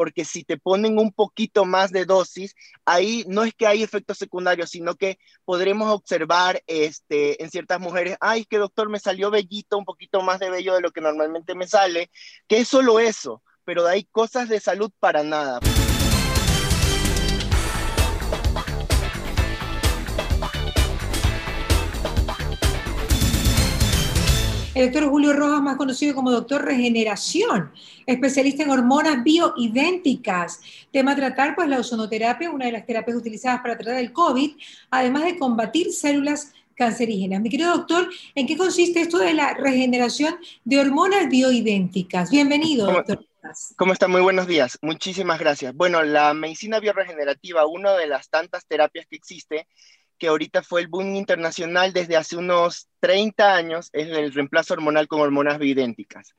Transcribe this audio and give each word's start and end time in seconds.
porque 0.00 0.24
si 0.24 0.44
te 0.44 0.56
ponen 0.56 0.98
un 0.98 1.12
poquito 1.12 1.66
más 1.66 1.92
de 1.92 2.06
dosis, 2.06 2.54
ahí 2.86 3.22
no 3.28 3.44
es 3.44 3.52
que 3.52 3.66
hay 3.66 3.82
efectos 3.82 4.16
secundarios, 4.16 4.70
sino 4.70 4.94
que 4.94 5.18
podremos 5.44 5.92
observar 5.92 6.62
este, 6.66 7.44
en 7.44 7.50
ciertas 7.50 7.80
mujeres, 7.80 8.16
ay, 8.18 8.46
que 8.46 8.56
doctor, 8.56 8.88
me 8.88 8.98
salió 8.98 9.30
bellito, 9.30 9.76
un 9.76 9.84
poquito 9.84 10.22
más 10.22 10.38
de 10.38 10.48
bello 10.48 10.74
de 10.74 10.80
lo 10.80 10.90
que 10.90 11.02
normalmente 11.02 11.54
me 11.54 11.68
sale, 11.68 12.10
que 12.48 12.60
es 12.60 12.68
solo 12.68 12.98
eso, 12.98 13.42
pero 13.66 13.86
hay 13.86 14.04
cosas 14.04 14.48
de 14.48 14.58
salud 14.58 14.90
para 15.00 15.22
nada. 15.22 15.60
El 24.80 24.86
doctor 24.90 25.10
Julio 25.10 25.34
Rojas, 25.34 25.60
más 25.60 25.76
conocido 25.76 26.14
como 26.14 26.30
doctor 26.30 26.64
Regeneración, 26.64 27.70
especialista 28.06 28.62
en 28.62 28.70
hormonas 28.70 29.22
bioidénticas. 29.22 30.58
Tema 30.90 31.12
a 31.12 31.16
tratar, 31.16 31.54
pues 31.54 31.68
la 31.68 31.80
ozonoterapia, 31.80 32.50
una 32.50 32.64
de 32.64 32.72
las 32.72 32.86
terapias 32.86 33.14
utilizadas 33.14 33.60
para 33.60 33.76
tratar 33.76 33.96
el 34.00 34.10
COVID, 34.10 34.52
además 34.90 35.24
de 35.24 35.38
combatir 35.38 35.92
células 35.92 36.54
cancerígenas. 36.74 37.42
Mi 37.42 37.50
querido 37.50 37.76
doctor, 37.76 38.08
¿en 38.34 38.46
qué 38.46 38.56
consiste 38.56 39.02
esto 39.02 39.18
de 39.18 39.34
la 39.34 39.52
regeneración 39.52 40.36
de 40.64 40.80
hormonas 40.80 41.28
bioidénticas? 41.28 42.30
Bienvenido, 42.30 42.90
doctor. 42.90 43.22
¿Cómo 43.76 43.92
está? 43.92 44.08
Muy 44.08 44.22
buenos 44.22 44.46
días. 44.46 44.78
Muchísimas 44.80 45.38
gracias. 45.38 45.74
Bueno, 45.74 46.02
la 46.02 46.32
medicina 46.32 46.80
bioregenerativa, 46.80 47.66
una 47.66 47.92
de 47.92 48.06
las 48.06 48.30
tantas 48.30 48.64
terapias 48.66 49.04
que 49.06 49.16
existe, 49.16 49.66
que 50.20 50.28
ahorita 50.28 50.62
fue 50.62 50.82
el 50.82 50.88
boom 50.88 51.16
internacional 51.16 51.92
desde 51.92 52.16
hace 52.16 52.36
unos 52.36 52.88
30 53.00 53.54
años, 53.54 53.88
es 53.92 54.06
el 54.08 54.32
reemplazo 54.32 54.74
hormonal 54.74 55.08
con 55.08 55.20
hormonas 55.20 55.58
bioidénticas. 55.58 56.36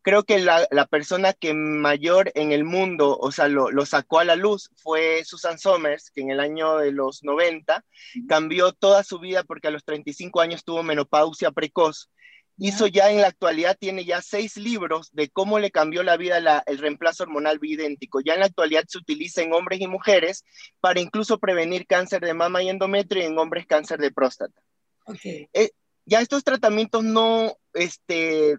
Creo 0.00 0.22
que 0.22 0.38
la, 0.38 0.86
persona 0.86 1.32
que 1.32 1.52
mayor 1.54 2.30
en 2.34 2.52
el 2.52 2.64
mundo, 2.64 3.18
o 3.18 3.32
sea, 3.32 3.48
lo, 3.48 3.70
lo, 3.70 3.86
sacó 3.86 4.20
a 4.20 4.24
la 4.24 4.36
luz 4.36 4.70
fue 4.76 5.24
Susan 5.24 5.58
Somers, 5.58 6.10
que 6.10 6.20
en 6.20 6.30
el 6.30 6.40
año 6.40 6.76
de 6.76 6.92
los 6.92 7.24
90 7.24 7.84
cambió 8.28 8.72
toda 8.72 9.02
su 9.02 9.18
vida 9.18 9.44
porque 9.44 9.68
a 9.68 9.70
los 9.70 9.84
35 9.84 10.40
años 10.40 10.62
tuvo 10.62 10.82
menopausia 10.82 11.50
precoz 11.50 12.10
hizo 12.56 12.86
ya 12.86 13.10
en 13.10 13.20
la 13.20 13.28
actualidad, 13.28 13.76
tiene 13.78 14.04
ya 14.04 14.22
seis 14.22 14.56
libros 14.56 15.10
de 15.12 15.28
cómo 15.28 15.58
le 15.58 15.70
cambió 15.70 16.02
la 16.02 16.16
vida 16.16 16.62
el 16.66 16.78
reemplazo 16.78 17.24
hormonal 17.24 17.58
bioidéntico. 17.58 18.20
Ya 18.20 18.34
en 18.34 18.40
la 18.40 18.46
actualidad 18.46 18.84
se 18.86 18.98
utiliza 18.98 19.42
en 19.42 19.52
hombres 19.52 19.80
y 19.80 19.86
mujeres 19.86 20.44
para 20.80 21.00
incluso 21.00 21.38
prevenir 21.38 21.86
cáncer 21.86 22.20
de 22.20 22.34
mama 22.34 22.62
y 22.62 22.68
endometrio 22.68 23.22
y 23.22 23.26
en 23.26 23.38
hombres 23.38 23.66
cáncer 23.66 23.98
de 23.98 24.12
próstata. 24.12 24.60
Okay. 25.06 25.48
Eh, 25.52 25.70
ya 26.06 26.20
estos 26.20 26.44
tratamientos 26.44 27.02
no, 27.02 27.56
este, 27.72 28.56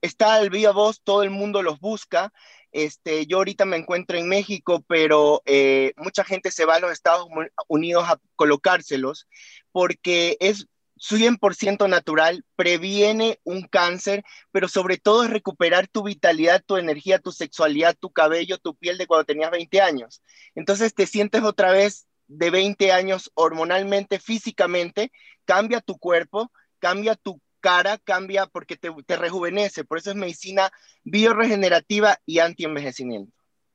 está 0.00 0.34
al 0.34 0.50
viva 0.50 0.72
voz, 0.72 1.00
todo 1.02 1.22
el 1.22 1.30
mundo 1.30 1.62
los 1.62 1.80
busca. 1.80 2.32
Este, 2.72 3.26
yo 3.26 3.38
ahorita 3.38 3.64
me 3.64 3.76
encuentro 3.76 4.18
en 4.18 4.28
México, 4.28 4.84
pero 4.86 5.42
eh, 5.46 5.92
mucha 5.96 6.24
gente 6.24 6.50
se 6.50 6.64
va 6.64 6.74
a 6.74 6.80
los 6.80 6.92
Estados 6.92 7.26
Unidos 7.68 8.04
a 8.06 8.20
colocárselos 8.36 9.26
porque 9.72 10.36
es 10.40 10.66
100% 10.96 11.88
natural, 11.88 12.44
previene 12.56 13.38
un 13.44 13.62
cáncer, 13.62 14.24
pero 14.50 14.68
sobre 14.68 14.96
todo 14.96 15.24
es 15.24 15.30
recuperar 15.30 15.88
tu 15.88 16.02
vitalidad, 16.02 16.62
tu 16.64 16.76
energía, 16.76 17.18
tu 17.18 17.32
sexualidad, 17.32 17.96
tu 17.98 18.10
cabello, 18.10 18.58
tu 18.58 18.74
piel 18.74 18.98
de 18.98 19.06
cuando 19.06 19.24
tenías 19.24 19.50
20 19.50 19.80
años. 19.80 20.22
Entonces 20.54 20.94
te 20.94 21.06
sientes 21.06 21.42
otra 21.42 21.70
vez 21.70 22.06
de 22.28 22.50
20 22.50 22.92
años 22.92 23.30
hormonalmente, 23.34 24.18
físicamente, 24.18 25.12
cambia 25.44 25.80
tu 25.80 25.98
cuerpo, 25.98 26.50
cambia 26.78 27.14
tu 27.14 27.40
cara, 27.60 27.98
cambia 27.98 28.46
porque 28.46 28.76
te, 28.76 29.16
rejuvenece. 29.16 29.84
Por 29.84 29.98
eso 29.98 30.10
es 30.10 30.16
medicina 30.16 30.70
bioregenerativa 31.04 32.18
y 32.24 32.38
anti-envejecimiento. 32.38 33.32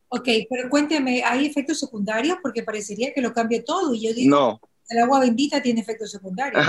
Ok, 0.10 0.28
pero 0.50 0.70
cuénteme, 0.70 1.24
¿hay 1.24 1.46
efectos 1.46 1.80
secundarios? 1.80 2.38
Porque 2.42 2.64
parecería 2.64 3.14
que 3.14 3.22
lo 3.22 3.34
cambia 3.34 3.64
todo. 3.64 3.94
Y 3.94 4.08
yo 4.08 4.14
digo, 4.14 4.36
no. 4.36 4.62
el 4.90 5.00
agua 5.00 5.22
bendita 5.22 5.62
tiene 5.62 5.82
efectos 5.82 6.12
secundarios. 6.12 6.66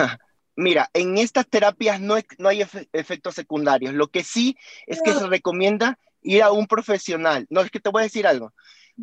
Mira, 0.55 0.91
en 0.93 1.17
estas 1.17 1.49
terapias 1.49 2.01
no, 2.01 2.17
no 2.39 2.49
hay 2.49 2.63
efectos 2.93 3.35
secundarios. 3.35 3.95
Lo 3.95 4.09
que 4.09 4.23
sí 4.23 4.57
es 4.87 5.01
que 5.03 5.15
se 5.15 5.27
recomienda 5.27 5.99
ir 6.23 6.43
a 6.43 6.53
un 6.53 6.67
profesional. 6.67 7.47
No, 7.51 7.61
es 7.63 7.71
que 7.71 7.81
te 7.81 7.91
voy 7.91 8.01
a 8.01 8.05
decir 8.05 8.27
algo, 8.27 8.53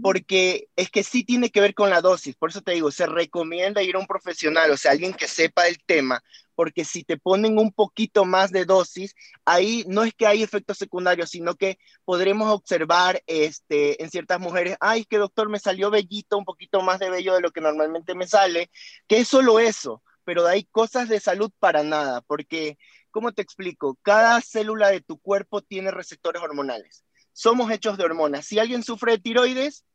porque 0.02 0.68
es 0.76 0.90
que 0.90 1.04
sí 1.04 1.24
tiene 1.24 1.50
que 1.50 1.62
ver 1.62 1.74
con 1.74 1.90
la 1.90 2.02
dosis. 2.02 2.36
Por 2.36 2.50
eso 2.50 2.62
te 2.62 2.74
digo, 2.74 2.92
se 2.92 3.08
recomienda 3.08 3.84
ir 3.84 3.96
a 3.96 4.00
un 4.00 4.08
profesional, 4.08 4.72
o 4.72 4.78
sea, 4.78 4.92
alguien 4.92 5.14
que 5.14 5.28
sepa 5.28 5.68
el 5.68 5.80
tema, 5.84 6.24
porque 6.56 6.86
si 6.86 7.04
te 7.04 7.18
ponen 7.18 7.58
un 7.58 7.72
poquito 7.72 8.26
más 8.26 8.52
de 8.52 8.66
dosis, 8.66 9.16
ahí 9.44 9.84
no 9.88 10.04
es 10.04 10.14
que 10.14 10.28
hay 10.28 10.44
efectos 10.44 10.78
secundarios, 10.78 11.32
sino 11.32 11.56
que 11.56 11.80
podremos 12.06 12.52
observar 12.52 13.24
este, 13.28 14.02
en 14.04 14.10
ciertas 14.12 14.40
mujeres, 14.40 14.78
ay, 14.80 15.06
que 15.06 15.18
doctor 15.18 15.50
me 15.50 15.60
salió 15.60 15.90
bellito, 15.90 16.38
un 16.38 16.46
poquito 16.46 16.82
más 16.82 17.00
de 17.00 17.10
bello 17.10 17.34
de 17.34 17.42
lo 17.42 17.52
que 17.52 17.62
normalmente 17.62 18.14
me 18.14 18.28
sale, 18.28 18.70
que 19.08 19.20
es 19.20 19.28
solo 19.28 19.60
eso 19.60 20.04
pero 20.30 20.46
hay 20.46 20.64
cosas 20.66 21.10
de 21.10 21.20
salud 21.20 21.50
para 21.58 21.82
nada, 21.82 22.22
porque, 22.22 22.78
¿cómo 23.10 23.32
te 23.32 23.42
explico? 23.42 23.98
Cada 24.04 24.40
célula 24.42 24.90
de 24.90 25.02
tu 25.02 25.18
cuerpo 25.18 25.64
tiene 25.64 25.90
receptores 25.90 26.40
hormonales. 26.40 27.04
Somos 27.34 27.72
hechos 27.72 27.98
de 27.98 28.04
hormonas. 28.04 28.46
Si 28.46 28.60
alguien 28.60 28.84
sufre 28.84 29.14
de 29.14 29.18
tiroides, 29.18 29.86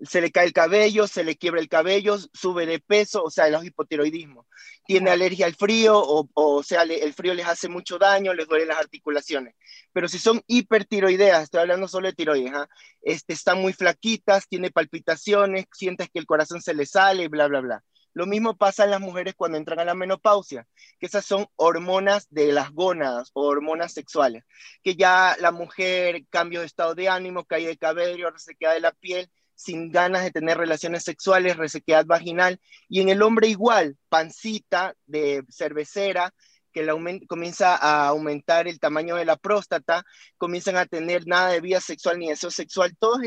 se 0.00 0.20
le 0.20 0.32
cae 0.32 0.46
el 0.46 0.52
cabello, 0.52 1.06
se 1.06 1.22
le 1.22 1.36
quiebra 1.36 1.60
el 1.60 1.68
cabello, 1.68 2.18
sube 2.32 2.66
de 2.66 2.80
peso, 2.80 3.22
o 3.22 3.30
sea, 3.30 3.46
el 3.46 3.64
hipotiroidismo. 3.64 4.48
Tiene 4.88 5.10
alergia 5.10 5.46
al 5.46 5.54
frío, 5.54 6.00
o, 6.00 6.28
o 6.34 6.62
sea, 6.64 6.82
el 6.82 7.14
frío 7.14 7.32
les 7.32 7.46
hace 7.46 7.68
mucho 7.68 7.96
daño, 7.96 8.34
les 8.34 8.48
duele 8.48 8.66
las 8.66 8.78
articulaciones. 8.78 9.54
Pero 9.92 10.08
si 10.08 10.18
son 10.18 10.42
hipertiroideas, 10.48 11.44
estoy 11.44 11.60
hablando 11.60 11.86
solo 11.86 12.08
de 12.08 12.14
tiroides, 12.14 12.54
¿ah? 12.54 12.68
este, 13.02 13.34
están 13.34 13.60
muy 13.60 13.72
flaquitas, 13.72 14.48
tiene 14.48 14.72
palpitaciones, 14.72 15.66
sientes 15.72 16.10
que 16.10 16.18
el 16.18 16.26
corazón 16.26 16.60
se 16.60 16.74
le 16.74 16.86
sale, 16.86 17.28
bla, 17.28 17.46
bla, 17.46 17.60
bla. 17.60 17.84
Lo 18.12 18.26
mismo 18.26 18.56
pasa 18.56 18.84
en 18.84 18.90
las 18.90 19.00
mujeres 19.00 19.34
cuando 19.36 19.56
entran 19.56 19.78
a 19.78 19.84
la 19.84 19.94
menopausia, 19.94 20.66
que 20.98 21.06
esas 21.06 21.24
son 21.24 21.46
hormonas 21.56 22.26
de 22.30 22.52
las 22.52 22.70
gónadas 22.72 23.30
o 23.34 23.46
hormonas 23.46 23.92
sexuales, 23.92 24.44
que 24.82 24.96
ya 24.96 25.36
la 25.38 25.52
mujer 25.52 26.24
cambio 26.28 26.60
de 26.60 26.66
estado 26.66 26.94
de 26.94 27.08
ánimo, 27.08 27.44
cae 27.44 27.66
de 27.66 27.76
cabello, 27.76 28.30
resequedad 28.30 28.74
de 28.74 28.80
la 28.80 28.92
piel, 28.92 29.30
sin 29.54 29.92
ganas 29.92 30.24
de 30.24 30.30
tener 30.30 30.56
relaciones 30.56 31.04
sexuales, 31.04 31.56
resequedad 31.56 32.06
vaginal, 32.06 32.60
y 32.88 33.00
en 33.00 33.10
el 33.10 33.22
hombre 33.22 33.46
igual, 33.46 33.96
pancita 34.08 34.94
de 35.06 35.44
cervecera, 35.50 36.32
que 36.72 36.86
comienza 37.28 37.76
a 37.76 38.08
aumentar 38.08 38.68
el 38.68 38.80
tamaño 38.80 39.16
de 39.16 39.24
la 39.24 39.36
próstata, 39.36 40.04
comienzan 40.38 40.76
a 40.76 40.86
tener 40.86 41.26
nada 41.26 41.50
de 41.50 41.60
vida 41.60 41.80
sexual 41.80 42.18
ni 42.18 42.28
deseo 42.28 42.50
sexual. 42.50 42.96
Todos 42.96 43.20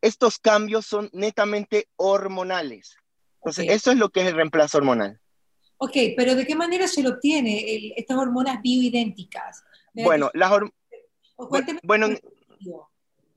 estos 0.00 0.38
cambios 0.38 0.86
son 0.86 1.10
netamente 1.12 1.88
hormonales. 1.96 2.96
Entonces, 3.44 3.66
eso 3.68 3.90
es 3.90 3.98
lo 3.98 4.08
que 4.08 4.22
es 4.22 4.28
el 4.28 4.34
reemplazo 4.34 4.78
hormonal. 4.78 5.20
Ok, 5.76 5.96
pero 6.16 6.34
¿de 6.34 6.46
qué 6.46 6.54
manera 6.54 6.88
se 6.88 7.02
lo 7.02 7.10
obtiene 7.10 7.92
estas 7.96 8.16
hormonas 8.16 8.62
bioidénticas? 8.62 9.62
Bueno, 9.92 10.30
las 10.32 10.50
hormonas... 10.50 10.72
Bueno, 11.82 12.08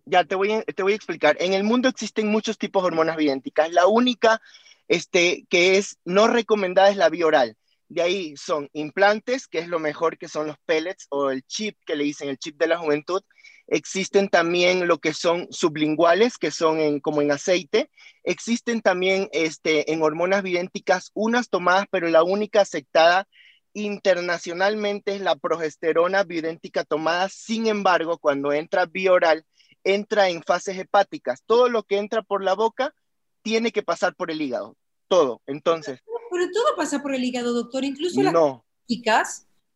ya 0.06 0.24
te 0.24 0.36
voy, 0.36 0.54
a, 0.54 0.64
te 0.64 0.82
voy 0.82 0.94
a 0.94 0.96
explicar. 0.96 1.36
En 1.42 1.54
el 1.54 1.64
mundo 1.64 1.90
existen 1.90 2.28
muchos 2.28 2.58
tipos 2.58 2.84
de 2.84 2.88
hormonas 2.88 3.18
bioidénticas. 3.18 3.72
La 3.74 3.88
única 3.88 4.42
este, 4.88 5.46
que 5.50 5.78
es 5.78 5.98
no 6.06 6.28
recomendada 6.28 6.90
es 6.90 6.96
la 6.96 7.10
bioral. 7.10 7.58
De 7.90 8.02
ahí 8.02 8.38
son 8.38 8.70
implantes, 8.74 9.48
que 9.48 9.60
es 9.60 9.68
lo 9.68 9.80
mejor 9.80 10.18
que 10.18 10.30
son 10.30 10.48
los 10.48 10.58
pellets 10.66 11.08
o 11.10 11.32
el 11.32 11.44
chip 11.44 11.78
que 11.86 11.96
le 11.96 12.06
dicen 12.06 12.30
el 12.30 12.38
chip 12.38 12.58
de 12.58 12.68
la 12.68 12.78
juventud. 12.78 13.22
Existen 13.68 14.30
también 14.30 14.88
lo 14.88 15.00
que 15.00 15.14
son 15.14 15.48
sublinguales, 15.52 16.38
que 16.38 16.52
son 16.52 16.80
en, 16.80 17.00
como 17.02 17.22
en 17.22 17.32
aceite. 17.32 17.90
Existen 18.24 18.82
también 18.82 19.28
este, 19.34 19.92
en 19.92 20.02
hormonas 20.02 20.42
bidénticas 20.42 21.12
unas 21.14 21.50
tomadas, 21.50 21.86
pero 21.92 22.08
la 22.08 22.24
única 22.24 22.62
aceptada 22.62 23.28
internacionalmente 23.74 25.16
es 25.16 25.22
la 25.22 25.36
progesterona 25.36 26.24
bioidéntica 26.24 26.84
tomada. 26.84 27.30
Sin 27.30 27.68
embargo, 27.68 28.18
cuando 28.18 28.54
entra 28.54 28.86
bioral, 28.86 29.46
entra 29.84 30.30
en 30.30 30.42
fases 30.44 30.78
hepáticas. 30.78 31.44
Todo 31.46 31.70
lo 31.70 31.84
que 31.84 31.98
entra 31.98 32.22
por 32.24 32.44
la 32.44 32.56
boca 32.56 32.96
tiene 33.42 33.72
que 33.72 33.84
pasar 33.84 34.16
por 34.16 34.32
el 34.32 34.42
hígado. 34.42 34.76
Todo. 35.08 35.42
Entonces. 35.46 36.02
Pero, 36.32 36.46
todo 36.54 36.76
pasa 36.76 37.02
por 37.02 37.14
el 37.14 37.24
hígado, 37.24 37.54
doctor. 37.54 37.84
Incluso 37.84 38.22
las 38.24 38.34
no. 38.34 38.66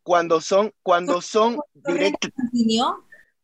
Cuando 0.03 0.41
son, 0.41 0.73
cuando 0.81 1.21
son 1.21 1.59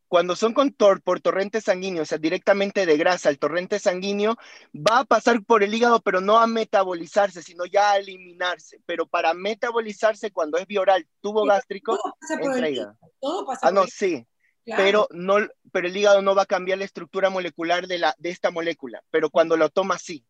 cuando 0.07 0.35
son 0.35 0.53
con 0.53 0.71
por 0.71 1.19
torrente 1.19 1.59
sanguíneo, 1.59 2.03
o 2.03 2.05
sea, 2.05 2.17
directamente 2.17 2.85
de 2.85 2.97
grasa, 2.97 3.29
el 3.29 3.39
torrente 3.39 3.79
sanguíneo 3.79 4.37
va 4.73 4.99
a 4.99 5.05
pasar 5.05 5.43
por 5.43 5.63
el 5.63 5.73
hígado, 5.73 6.01
pero 6.01 6.21
no 6.21 6.39
a 6.39 6.47
metabolizarse, 6.47 7.43
sino 7.43 7.65
ya 7.65 7.91
a 7.91 7.97
eliminarse. 7.97 8.79
Pero 8.85 9.05
para 9.05 9.33
metabolizarse, 9.33 10.31
cuando 10.31 10.57
es 10.57 10.65
bioral, 10.65 11.07
tubo 11.21 11.45
gástrico, 11.45 11.97
todo 11.97 12.15
pasa 12.19 12.39
por 12.39 12.57
el 12.57 12.73
hígado. 12.73 12.97
Todo 13.19 13.45
pasa 13.45 13.67
ah, 13.67 13.71
no, 13.71 13.85
sí. 13.85 14.25
Pero, 14.65 15.07
no, 15.11 15.37
pero 15.71 15.87
el 15.87 15.95
hígado 15.95 16.21
no 16.21 16.35
va 16.35 16.43
a 16.43 16.47
cambiar 16.47 16.77
la 16.77 16.85
estructura 16.85 17.29
molecular 17.29 17.87
de, 17.87 17.99
la, 17.99 18.15
de 18.17 18.29
esta 18.29 18.51
molécula, 18.51 19.01
pero 19.11 19.29
cuando 19.29 19.55
lo 19.55 19.69
tomas, 19.69 20.01
sí. 20.01 20.25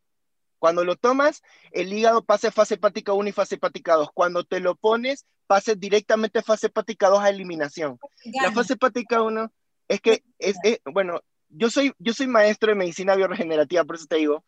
Cuando 0.60 0.84
lo 0.84 0.96
tomas, 0.96 1.44
el 1.72 1.94
hígado 1.94 2.24
pasa 2.24 2.52
fase 2.52 2.76
hepática 2.76 3.14
1 3.14 3.30
y 3.30 3.32
fase 3.32 3.56
hepática 3.56 3.94
2. 3.94 4.10
Cuando 4.12 4.44
te 4.44 4.60
lo 4.60 4.76
pones, 4.76 5.26
pasa 5.46 5.76
directamente 5.76 6.42
fase 6.42 6.68
hepática 6.68 7.10
2 7.10 7.20
a 7.20 7.30
eliminación. 7.30 8.00
La 8.42 8.52
fase 8.52 8.74
hepática 8.74 9.22
1 9.22 9.52
es 9.88 10.02
que, 10.02 10.24
es, 10.40 10.58
bueno, 10.86 11.22
yo 11.50 11.70
soy, 11.70 11.94
yo 12.00 12.14
soy 12.14 12.28
maestro 12.28 12.70
de 12.70 12.76
medicina 12.76 13.16
bioregenerativa, 13.16 13.84
por 13.84 13.96
eso 13.96 14.06
te 14.08 14.18
digo, 14.18 14.44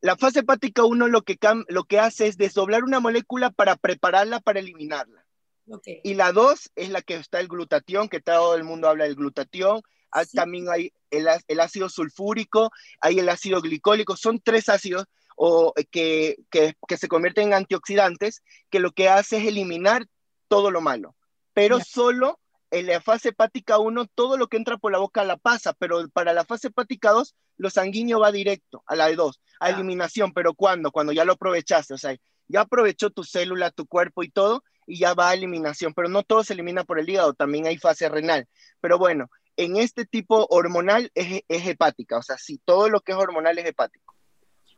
la 0.00 0.16
fase 0.16 0.40
hepática 0.40 0.84
1 0.84 1.08
lo 1.08 1.22
que, 1.22 1.38
lo 1.68 1.84
que 1.84 1.98
hace 1.98 2.26
es 2.26 2.36
desdoblar 2.36 2.84
una 2.84 3.00
molécula 3.00 3.50
para 3.50 3.76
prepararla 3.76 4.40
para 4.40 4.60
eliminarla. 4.60 5.26
Y 6.02 6.14
la 6.14 6.32
2 6.32 6.72
es 6.74 6.90
la 6.90 7.02
que 7.02 7.14
está 7.14 7.38
el 7.38 7.46
glutatión, 7.46 8.08
que 8.08 8.20
todo 8.20 8.56
el 8.56 8.64
mundo 8.64 8.88
habla 8.88 9.04
del 9.04 9.14
glutatión. 9.14 9.82
Ah, 10.10 10.24
también 10.24 10.68
hay 10.68 10.92
el, 11.10 11.28
el, 11.46 11.60
ácido 11.60 11.88
sulfúrico, 11.88 12.72
hay 13.00 13.20
el 13.20 13.28
ácido 13.28 13.60
glicólico, 13.60 14.16
son 14.16 14.40
tres 14.40 14.68
ácidos 14.68 15.04
o, 15.36 15.72
que, 15.92 16.38
que, 16.50 16.74
que, 16.88 16.96
se 16.96 17.06
convierten 17.06 17.48
en 17.48 17.54
antioxidantes, 17.54 18.42
que 18.70 18.80
lo 18.80 18.90
que 18.90 19.08
hace 19.08 19.36
es 19.36 19.46
eliminar 19.46 20.06
todo 20.48 20.72
lo 20.72 20.80
malo, 20.80 21.14
pero 21.54 21.78
solo 21.78 22.40
en 22.70 22.86
la 22.86 23.00
fase 23.00 23.30
hepática 23.30 23.78
1 23.78 24.06
todo 24.14 24.36
lo 24.36 24.48
que 24.48 24.56
entra 24.56 24.78
por 24.78 24.92
la 24.92 24.98
boca 24.98 25.24
la 25.24 25.36
pasa, 25.36 25.72
pero 25.72 26.08
para 26.08 26.32
la 26.32 26.44
fase 26.44 26.68
hepática 26.68 27.10
2 27.10 27.34
lo 27.56 27.70
sanguíneo 27.70 28.20
va 28.20 28.32
directo 28.32 28.82
a 28.86 28.96
la 28.96 29.08
de 29.08 29.16
2, 29.16 29.40
a 29.60 29.70
eliminación, 29.70 30.32
pero 30.32 30.54
¿cuándo? 30.54 30.90
Cuando 30.90 31.12
ya 31.12 31.24
lo 31.24 31.34
aprovechaste, 31.34 31.94
o 31.94 31.98
sea, 31.98 32.16
ya 32.48 32.62
aprovechó 32.62 33.10
tu 33.10 33.22
célula, 33.22 33.70
tu 33.70 33.86
cuerpo 33.86 34.22
y 34.22 34.30
todo, 34.30 34.64
y 34.86 34.98
ya 34.98 35.14
va 35.14 35.30
a 35.30 35.34
eliminación, 35.34 35.92
pero 35.94 36.08
no 36.08 36.22
todo 36.22 36.42
se 36.42 36.54
elimina 36.54 36.84
por 36.84 36.98
el 36.98 37.08
hígado, 37.08 37.34
también 37.34 37.66
hay 37.66 37.76
fase 37.76 38.08
renal. 38.08 38.48
Pero 38.80 38.98
bueno, 38.98 39.30
en 39.56 39.76
este 39.76 40.06
tipo 40.06 40.46
hormonal 40.48 41.10
es, 41.14 41.42
hepática, 41.48 42.18
o 42.18 42.22
sea, 42.22 42.38
sí, 42.38 42.60
todo 42.64 42.88
lo 42.88 43.00
que 43.00 43.12
es 43.12 43.18
hormonal 43.18 43.58
es 43.58 43.66
hepático. 43.66 44.14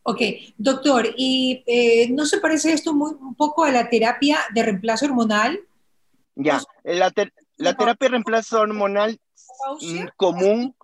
Ok, 0.03 0.21
doctor, 0.59 1.07
¿y 1.17 1.63
eh, 1.67 2.11
no 2.11 2.27
se 2.27 2.41
parece 2.41 2.73
esto 2.73 2.93
muy, 2.93 3.13
un 3.13 3.37
poco 3.37 3.65
a 3.65 3.71
la 3.71 3.89
terapia 3.89 4.41
de 4.53 4.65
reemplazo 4.65 5.07
hormonal? 5.07 5.61
Ya, 6.35 6.61
la, 6.83 7.13
la 7.63 7.75
terapia 7.75 8.07
de 8.07 8.11
reemplazo 8.11 8.61
hormonal 8.61 9.21
mm, 9.81 10.07
común, 10.17 10.77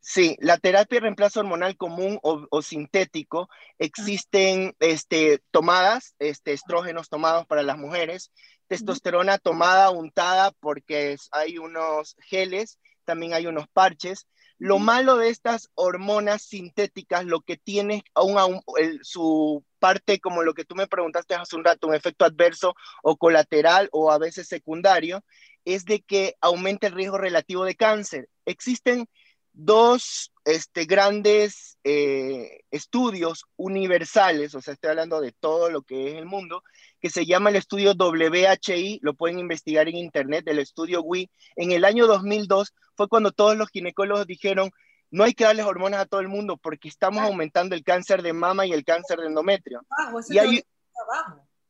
sí, 0.00 0.36
la 0.40 0.58
terapia 0.58 0.96
de 0.96 1.02
reemplazo 1.02 1.40
hormonal 1.40 1.76
común 1.76 2.18
o, 2.22 2.62
sintético, 2.62 3.48
existen 3.78 4.74
este, 4.80 5.40
tomadas, 5.50 6.14
este, 6.18 6.52
estrógenos 6.52 7.08
tomados 7.08 7.46
para 7.46 7.62
las 7.62 7.78
mujeres, 7.78 8.32
testosterona 8.66 9.38
tomada, 9.38 9.90
untada, 9.90 10.50
porque 10.60 11.16
hay 11.30 11.58
unos 11.58 12.16
geles, 12.18 12.78
también 13.04 13.34
hay 13.34 13.46
unos 13.46 13.68
parches. 13.68 14.26
Lo 14.58 14.78
malo 14.78 15.16
de 15.16 15.28
estas 15.28 15.68
hormonas 15.74 16.42
sintéticas, 16.42 17.24
lo 17.24 17.40
que 17.40 17.56
tiene 17.56 18.02
aún, 18.14 18.60
su 19.02 19.64
parte, 19.78 20.20
como 20.20 20.42
lo 20.42 20.54
que 20.54 20.64
tú 20.64 20.74
me 20.74 20.86
preguntaste 20.86 21.34
hace 21.34 21.56
un 21.56 21.64
rato, 21.64 21.88
un 21.88 21.94
efecto 21.94 22.24
adverso 22.24 22.74
o 23.02 23.16
colateral 23.16 23.88
o 23.92 24.10
a 24.10 24.18
veces 24.18 24.48
secundario, 24.48 25.22
es 25.64 25.84
de 25.84 26.00
que 26.00 26.36
aumenta 26.40 26.86
el 26.86 26.94
riesgo 26.94 27.18
relativo 27.18 27.64
de 27.64 27.74
cáncer. 27.74 28.28
Existen 28.44 29.08
dos 29.52 30.32
este, 30.44 30.84
grandes 30.84 31.78
eh, 31.84 32.62
estudios 32.70 33.44
universales, 33.56 34.54
o 34.54 34.60
sea, 34.60 34.74
estoy 34.74 34.90
hablando 34.90 35.20
de 35.20 35.32
todo 35.32 35.70
lo 35.70 35.82
que 35.82 36.08
es 36.08 36.14
el 36.16 36.26
mundo, 36.26 36.62
que 37.00 37.08
se 37.08 37.24
llama 37.24 37.50
el 37.50 37.56
estudio 37.56 37.92
WHI, 37.92 38.98
lo 39.02 39.14
pueden 39.14 39.38
investigar 39.38 39.88
en 39.88 39.96
internet, 39.96 40.44
el 40.48 40.58
estudio 40.58 41.02
WI. 41.02 41.30
En 41.56 41.70
el 41.70 41.84
año 41.84 42.06
2002 42.06 42.74
fue 42.96 43.08
cuando 43.08 43.30
todos 43.30 43.56
los 43.56 43.68
ginecólogos 43.70 44.26
dijeron, 44.26 44.70
no 45.10 45.22
hay 45.22 45.34
que 45.34 45.44
darles 45.44 45.66
hormonas 45.66 46.00
a 46.00 46.06
todo 46.06 46.20
el 46.20 46.28
mundo 46.28 46.56
porque 46.56 46.88
estamos 46.88 47.22
aumentando 47.22 47.76
el 47.76 47.84
cáncer 47.84 48.22
de 48.22 48.32
mama 48.32 48.66
y 48.66 48.72
el 48.72 48.84
cáncer 48.84 49.20
de 49.20 49.26
endometrio. 49.26 49.82
y 50.28 50.38
hay, 50.38 50.64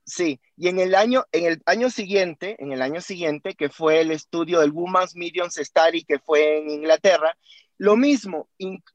Sí, 0.07 0.41
y 0.57 0.69
en 0.69 0.79
el 0.79 0.95
año, 0.95 1.25
en 1.33 1.47
el 1.47 1.63
año 1.65 1.89
siguiente, 1.89 2.57
en 2.59 2.73
el 2.73 2.83
año 2.83 3.01
siguiente, 3.01 3.55
que 3.55 3.71
fue 3.71 4.03
el 4.03 4.11
estudio 4.11 4.61
del 4.61 4.71
Women's 4.71 5.17
Mediums 5.17 5.55
Study, 5.55 6.05
que 6.05 6.19
fue 6.19 6.59
en 6.59 6.71
Inglaterra, 6.71 7.37
lo 7.79 7.97
mismo, 7.97 8.49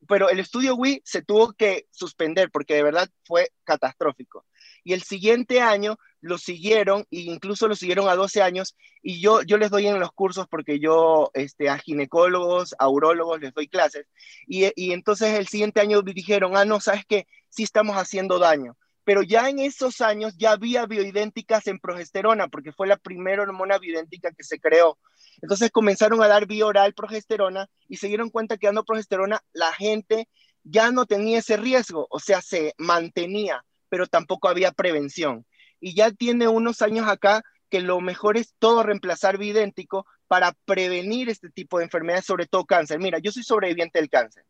pero 0.08 0.30
el 0.30 0.40
estudio 0.40 0.76
WI 0.76 1.02
se 1.04 1.22
tuvo 1.24 1.54
que 1.54 1.88
suspender 1.92 2.50
porque 2.52 2.76
de 2.76 2.84
verdad 2.84 3.10
fue 3.26 3.52
catastrófico. 3.64 4.46
Y 4.84 4.94
el 4.94 5.02
siguiente 5.02 5.62
año 5.62 5.98
lo 6.22 6.38
siguieron, 6.38 7.02
e 7.12 7.22
incluso 7.22 7.68
lo 7.68 7.76
siguieron 7.76 8.08
a 8.08 8.16
12 8.16 8.42
años, 8.44 8.76
y 9.02 9.20
yo, 9.20 9.42
yo 9.42 9.58
les 9.58 9.72
doy 9.72 9.88
en 9.88 10.00
los 10.00 10.12
cursos 10.12 10.48
porque 10.48 10.80
yo 10.80 11.32
este, 11.34 11.70
a 11.70 11.80
ginecólogos, 11.80 12.76
a 12.78 12.88
urólogos 12.88 13.42
les 13.42 13.54
doy 13.54 13.68
clases, 13.68 14.06
y, 14.48 14.72
y 14.76 14.94
entonces 14.94 15.38
el 15.40 15.48
siguiente 15.48 15.82
año 15.82 16.02
dijeron, 16.04 16.56
ah, 16.56 16.66
no, 16.66 16.80
sabes 16.80 17.06
que 17.06 17.28
sí 17.50 17.64
estamos 17.64 17.98
haciendo 17.98 18.38
daño 18.38 18.78
pero 19.10 19.24
ya 19.24 19.50
en 19.50 19.58
esos 19.58 20.02
años 20.02 20.36
ya 20.38 20.52
había 20.52 20.86
bioidénticas 20.86 21.66
en 21.66 21.80
progesterona, 21.80 22.48
porque 22.48 22.72
fue 22.72 22.86
la 22.86 22.96
primera 22.96 23.42
hormona 23.42 23.80
bioidéntica 23.80 24.32
que 24.34 24.44
se 24.44 24.60
creó. 24.60 25.00
Entonces 25.42 25.72
comenzaron 25.72 26.22
a 26.22 26.28
dar 26.28 26.46
bioral 26.46 26.94
progesterona 26.94 27.68
y 27.88 27.98
se 27.98 28.06
dieron 28.06 28.30
cuenta 28.30 28.58
que 28.58 28.68
dando 28.68 28.86
progesterona 28.86 29.42
la 29.52 29.74
gente 29.74 30.30
ya 30.64 30.92
no 30.92 31.08
tenía 31.08 31.40
ese 31.40 31.58
riesgo, 31.58 32.06
o 32.12 32.20
sea, 32.20 32.40
se 32.44 32.76
mantenía, 32.78 33.66
pero 33.90 34.06
tampoco 34.06 34.48
había 34.48 34.72
prevención. 34.72 35.44
Y 35.80 35.96
ya 35.96 36.12
tiene 36.12 36.48
unos 36.48 36.84
años 36.84 37.08
acá 37.08 37.42
que 37.72 37.82
lo 37.82 38.02
mejor 38.02 38.38
es 38.38 38.54
todo 38.60 38.84
reemplazar 38.84 39.40
bioidéntico 39.40 40.06
para 40.28 40.54
prevenir 40.66 41.30
este 41.30 41.50
tipo 41.50 41.80
de 41.80 41.86
enfermedades, 41.86 42.26
sobre 42.26 42.46
todo 42.46 42.64
cáncer. 42.64 43.00
Mira, 43.00 43.18
yo 43.18 43.32
soy 43.32 43.42
sobreviviente 43.42 43.98
del 43.98 44.10
cáncer. 44.12 44.46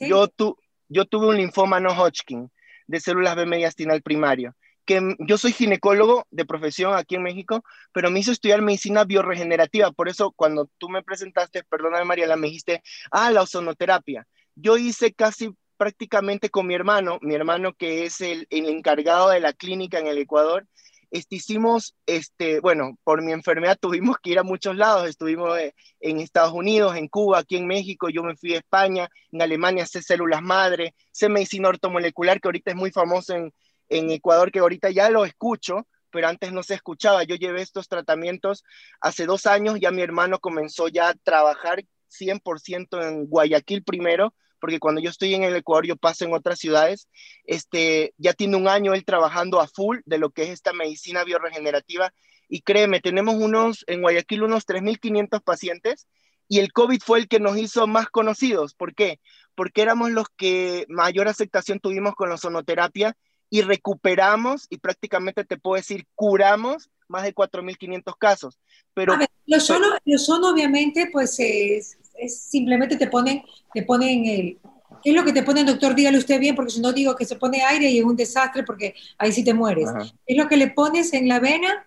Yo, 0.00 0.28
tu, 0.28 0.56
yo 0.88 1.04
tuve 1.04 1.26
un 1.26 1.36
linfoma 1.36 1.80
no 1.80 1.90
Hodgkin 1.90 2.50
de 2.86 3.00
células 3.00 3.36
B 3.36 3.46
mediastinal 3.46 4.02
primario. 4.02 4.54
Que 4.84 5.16
yo 5.20 5.38
soy 5.38 5.52
ginecólogo 5.52 6.26
de 6.30 6.44
profesión 6.44 6.94
aquí 6.94 7.14
en 7.14 7.22
México, 7.22 7.64
pero 7.92 8.10
me 8.10 8.20
hizo 8.20 8.32
estudiar 8.32 8.60
medicina 8.60 9.04
bioregenerativa. 9.04 9.92
Por 9.92 10.08
eso, 10.08 10.32
cuando 10.32 10.70
tú 10.78 10.88
me 10.88 11.02
presentaste, 11.02 11.64
perdóname 11.64 12.04
Mariela, 12.04 12.36
me 12.36 12.48
dijiste, 12.48 12.82
ah, 13.10 13.30
la 13.30 13.42
ozonoterapia. 13.42 14.26
Yo 14.54 14.76
hice 14.76 15.12
casi 15.14 15.50
prácticamente 15.76 16.50
con 16.50 16.66
mi 16.66 16.74
hermano, 16.74 17.18
mi 17.22 17.34
hermano 17.34 17.72
que 17.72 18.04
es 18.04 18.20
el, 18.20 18.46
el 18.50 18.68
encargado 18.68 19.30
de 19.30 19.40
la 19.40 19.52
clínica 19.52 19.98
en 19.98 20.06
el 20.06 20.18
Ecuador, 20.18 20.66
este, 21.14 21.36
hicimos, 21.36 21.94
este, 22.06 22.58
bueno, 22.58 22.98
por 23.04 23.22
mi 23.22 23.30
enfermedad 23.30 23.78
tuvimos 23.80 24.16
que 24.20 24.30
ir 24.30 24.40
a 24.40 24.42
muchos 24.42 24.74
lados, 24.74 25.08
estuvimos 25.08 25.56
eh, 25.60 25.72
en 26.00 26.18
Estados 26.18 26.52
Unidos, 26.52 26.96
en 26.96 27.06
Cuba, 27.06 27.38
aquí 27.38 27.56
en 27.56 27.68
México, 27.68 28.08
yo 28.08 28.24
me 28.24 28.34
fui 28.36 28.54
a 28.54 28.58
España, 28.58 29.08
en 29.30 29.40
Alemania 29.40 29.86
sé 29.86 30.02
células 30.02 30.42
madre, 30.42 30.92
sé 31.12 31.28
medicina 31.28 31.68
ortomolecular, 31.68 32.40
que 32.40 32.48
ahorita 32.48 32.72
es 32.72 32.76
muy 32.76 32.90
famoso 32.90 33.32
en, 33.32 33.54
en 33.90 34.10
Ecuador, 34.10 34.50
que 34.50 34.58
ahorita 34.58 34.90
ya 34.90 35.08
lo 35.08 35.24
escucho, 35.24 35.86
pero 36.10 36.26
antes 36.26 36.52
no 36.52 36.64
se 36.64 36.74
escuchaba. 36.74 37.22
Yo 37.22 37.36
llevé 37.36 37.62
estos 37.62 37.86
tratamientos 37.86 38.64
hace 39.00 39.24
dos 39.24 39.46
años, 39.46 39.78
ya 39.80 39.92
mi 39.92 40.02
hermano 40.02 40.40
comenzó 40.40 40.88
ya 40.88 41.10
a 41.10 41.14
trabajar 41.14 41.84
100% 42.08 43.00
en 43.08 43.26
Guayaquil 43.26 43.84
primero, 43.84 44.34
porque 44.64 44.78
cuando 44.78 45.02
yo 45.02 45.10
estoy 45.10 45.34
en 45.34 45.42
el 45.42 45.54
Ecuador, 45.54 45.84
yo 45.84 45.94
paso 45.94 46.24
en 46.24 46.32
otras 46.32 46.58
ciudades. 46.58 47.06
Este, 47.44 48.14
ya 48.16 48.32
tiene 48.32 48.56
un 48.56 48.66
año 48.66 48.94
él 48.94 49.04
trabajando 49.04 49.60
a 49.60 49.68
full 49.68 49.98
de 50.06 50.16
lo 50.16 50.30
que 50.30 50.44
es 50.44 50.48
esta 50.48 50.72
medicina 50.72 51.22
bioregenerativa. 51.22 52.14
Y 52.48 52.62
créeme, 52.62 53.00
tenemos 53.00 53.34
unos, 53.34 53.84
en 53.88 54.00
Guayaquil, 54.00 54.42
unos 54.42 54.66
3.500 54.66 55.42
pacientes 55.42 56.08
y 56.48 56.60
el 56.60 56.72
COVID 56.72 56.98
fue 57.04 57.18
el 57.18 57.28
que 57.28 57.40
nos 57.40 57.58
hizo 57.58 57.86
más 57.86 58.06
conocidos. 58.08 58.72
¿Por 58.72 58.94
qué? 58.94 59.20
Porque 59.54 59.82
éramos 59.82 60.12
los 60.12 60.28
que 60.34 60.86
mayor 60.88 61.28
aceptación 61.28 61.78
tuvimos 61.78 62.14
con 62.14 62.30
la 62.30 62.38
sonoterapia 62.38 63.18
y 63.50 63.60
recuperamos 63.60 64.66
y 64.70 64.78
prácticamente 64.78 65.44
te 65.44 65.58
puedo 65.58 65.76
decir, 65.76 66.06
curamos 66.14 66.88
más 67.06 67.24
de 67.24 67.34
4.500 67.34 68.14
casos. 68.18 68.58
Pero, 68.94 69.18
ver, 69.18 69.28
lo 69.44 69.60
son, 69.60 70.42
obviamente, 70.42 71.10
pues 71.12 71.36
es, 71.38 71.98
simplemente 72.28 72.96
te 72.96 73.08
ponen, 73.08 73.42
te 73.72 73.82
ponen 73.82 74.26
el... 74.26 74.58
¿Qué 75.02 75.10
es 75.10 75.16
lo 75.16 75.24
que 75.24 75.32
te 75.32 75.42
ponen, 75.42 75.66
doctor? 75.66 75.94
Dígale 75.94 76.16
usted 76.16 76.40
bien, 76.40 76.54
porque 76.54 76.72
si 76.72 76.80
no 76.80 76.92
digo 76.92 77.14
que 77.14 77.26
se 77.26 77.36
pone 77.36 77.62
aire 77.62 77.90
y 77.90 77.98
es 77.98 78.04
un 78.04 78.16
desastre 78.16 78.62
porque 78.62 78.94
ahí 79.18 79.32
sí 79.32 79.44
te 79.44 79.52
mueres. 79.52 79.90
¿Es 80.24 80.36
lo 80.36 80.48
que 80.48 80.56
le 80.56 80.68
pones 80.68 81.12
en 81.12 81.28
la 81.28 81.40
vena? 81.40 81.86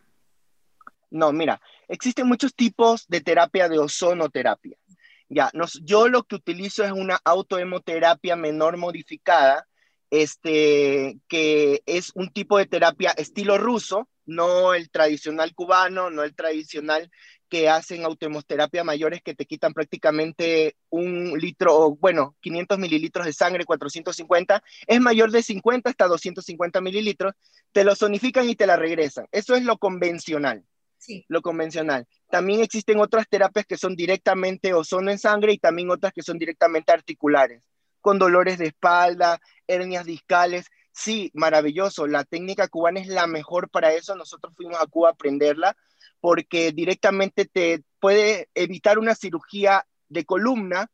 No, 1.10 1.32
mira, 1.32 1.60
existen 1.88 2.28
muchos 2.28 2.54
tipos 2.54 3.08
de 3.08 3.22
terapia 3.22 3.70
de 3.70 3.80
ozonoterapia. 3.80 4.78
Ya, 5.30 5.50
nos, 5.54 5.82
yo 5.84 6.08
lo 6.08 6.24
que 6.24 6.36
utilizo 6.36 6.84
es 6.84 6.92
una 6.92 7.20
autohemoterapia 7.24 8.36
menor 8.36 8.78
modificada, 8.78 9.68
este, 10.10 11.20
que 11.28 11.82
es 11.86 12.12
un 12.16 12.32
tipo 12.32 12.58
de 12.58 12.66
terapia 12.66 13.12
estilo 13.12 13.58
ruso, 13.58 14.08
no 14.26 14.74
el 14.74 14.90
tradicional 14.90 15.54
cubano, 15.54 16.10
no 16.10 16.24
el 16.24 16.36
tradicional 16.36 17.10
que 17.50 17.70
hacen 17.70 18.04
autohemoterapia 18.04 18.84
mayores 18.84 19.22
que 19.22 19.36
te 19.36 19.46
quitan 19.46 19.74
prácticamente 19.74 20.76
un 20.90 21.38
litro, 21.38 21.96
bueno, 21.96 22.36
500 22.42 22.78
mililitros 22.78 23.26
de 23.26 23.34
sangre, 23.34 23.66
450, 23.66 24.64
es 24.86 25.02
mayor 25.02 25.32
de 25.32 25.44
50 25.44 25.90
hasta 25.90 26.08
250 26.08 26.82
mililitros, 26.82 27.34
te 27.72 27.84
lo 27.84 27.96
zonifican 27.96 28.50
y 28.50 28.56
te 28.56 28.68
la 28.68 28.76
regresan. 28.76 29.28
Eso 29.32 29.56
es 29.56 29.64
lo 29.64 29.78
convencional. 29.78 30.64
Sí. 30.98 31.26
Lo 31.28 31.42
convencional. 31.42 32.08
También 32.30 32.62
existen 32.62 33.00
otras 33.00 33.28
terapias 33.30 33.66
que 33.66 33.78
son 33.78 33.96
directamente 33.96 34.74
ozono 34.74 35.12
en 35.12 35.20
sangre 35.20 35.54
y 35.54 35.60
también 35.60 35.90
otras 35.92 36.12
que 36.12 36.24
son 36.24 36.38
directamente 36.38 36.92
articulares, 36.92 37.62
con 38.02 38.20
dolores 38.20 38.58
de 38.58 38.68
espalda, 38.68 39.40
hernias 39.68 40.06
discales. 40.06 40.66
Sí, 40.92 41.30
maravilloso. 41.36 42.08
La 42.08 42.24
técnica 42.24 42.68
cubana 42.68 43.00
es 43.00 43.08
la 43.08 43.28
mejor 43.28 43.70
para 43.70 43.94
eso. 43.94 44.16
Nosotros 44.16 44.54
fuimos 44.56 44.82
a 44.82 44.88
Cuba 44.88 45.10
a 45.10 45.12
aprenderla 45.12 45.78
porque 46.28 46.74
directamente 46.74 47.46
te 47.46 47.86
puede 48.02 48.50
evitar 48.54 49.00
una 49.00 49.16
cirugía 49.16 49.88
de 50.10 50.26
columna 50.26 50.92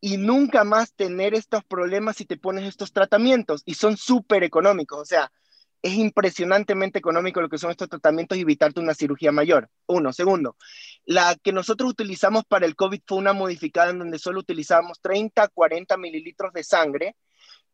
y 0.00 0.18
nunca 0.18 0.62
más 0.62 0.94
tener 0.94 1.34
estos 1.34 1.64
problemas 1.64 2.18
si 2.18 2.26
te 2.26 2.36
pones 2.36 2.66
estos 2.66 2.92
tratamientos 2.92 3.62
y 3.66 3.74
son 3.74 3.96
súper 3.96 4.44
económicos, 4.44 5.00
o 5.00 5.04
sea, 5.04 5.32
es 5.82 5.94
impresionantemente 5.94 7.00
económico 7.00 7.40
lo 7.40 7.48
que 7.48 7.58
son 7.58 7.72
estos 7.72 7.88
tratamientos 7.88 8.38
y 8.38 8.42
evitarte 8.42 8.78
una 8.78 8.94
cirugía 8.94 9.32
mayor. 9.32 9.68
Uno. 9.86 10.12
Segundo, 10.12 10.56
la 11.06 11.34
que 11.42 11.50
nosotros 11.50 11.90
utilizamos 11.90 12.44
para 12.44 12.64
el 12.64 12.76
COVID 12.76 13.00
fue 13.04 13.18
una 13.18 13.32
modificada 13.32 13.90
en 13.90 13.98
donde 13.98 14.20
solo 14.20 14.38
utilizábamos 14.38 15.00
30, 15.00 15.48
40 15.48 15.96
mililitros 15.96 16.52
de 16.52 16.62
sangre, 16.62 17.16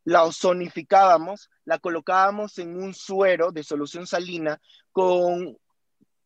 la 0.04 0.24
ozonificábamos, 0.24 1.50
la 1.66 1.80
colocábamos 1.80 2.56
en 2.56 2.82
un 2.82 2.94
suero 2.94 3.52
de 3.52 3.62
solución 3.62 4.06
salina 4.06 4.58
con 4.90 5.58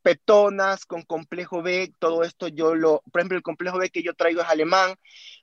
peptonas, 0.03 0.85
con 0.85 1.03
complejo 1.03 1.63
B, 1.63 1.93
todo 1.99 2.25
esto 2.25 2.49
yo 2.49 2.75
lo, 2.75 3.03
por 3.11 3.21
ejemplo, 3.21 3.37
el 3.37 3.43
complejo 3.43 3.79
B 3.79 3.91
que 3.91 4.03
yo 4.03 4.15
traigo 4.15 4.43
es 4.43 4.49
alemán, 4.49 4.97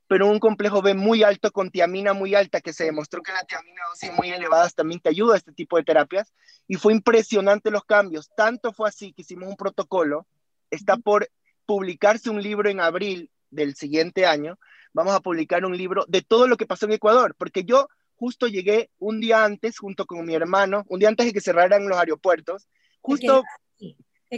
pero 0.07 0.27
un 0.27 0.39
complejo 0.39 0.81
B 0.81 0.93
muy 0.93 1.23
alto 1.23 1.51
con 1.51 1.71
tiamina 1.71 2.13
muy 2.13 2.35
alta, 2.35 2.61
que 2.61 2.73
se 2.73 2.85
demostró 2.85 3.21
que 3.21 3.31
la 3.31 3.43
tiamina 3.43 3.81
dosis 3.89 4.11
muy 4.13 4.29
elevadas 4.29 4.75
también 4.75 4.99
te 4.99 5.09
ayuda 5.09 5.35
a 5.35 5.37
este 5.37 5.53
tipo 5.53 5.77
de 5.77 5.83
terapias, 5.83 6.33
y 6.67 6.75
fue 6.75 6.93
impresionante 6.93 7.71
los 7.71 7.85
cambios. 7.85 8.29
Tanto 8.35 8.73
fue 8.73 8.89
así 8.89 9.13
que 9.13 9.21
hicimos 9.21 9.49
un 9.49 9.55
protocolo, 9.55 10.27
está 10.69 10.97
por 10.97 11.29
publicarse 11.65 12.29
un 12.29 12.41
libro 12.41 12.69
en 12.69 12.79
abril 12.79 13.31
del 13.51 13.75
siguiente 13.75 14.25
año, 14.25 14.59
vamos 14.93 15.13
a 15.13 15.19
publicar 15.19 15.65
un 15.65 15.77
libro 15.77 16.05
de 16.07 16.21
todo 16.21 16.47
lo 16.47 16.57
que 16.57 16.65
pasó 16.65 16.85
en 16.85 16.93
Ecuador, 16.93 17.35
porque 17.37 17.63
yo 17.63 17.87
justo 18.15 18.47
llegué 18.47 18.89
un 18.97 19.19
día 19.19 19.45
antes, 19.45 19.77
junto 19.77 20.05
con 20.05 20.25
mi 20.25 20.35
hermano, 20.35 20.83
un 20.89 20.99
día 20.99 21.07
antes 21.07 21.25
de 21.25 21.33
que 21.33 21.41
cerraran 21.41 21.87
los 21.87 21.97
aeropuertos, 21.97 22.67
justo 23.01 23.43